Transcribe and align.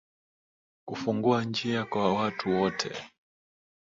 Kufungua 0.85 1.43
njia 1.43 1.85
kwa 1.85 2.13
watu 2.13 2.49
wote. 2.49 2.91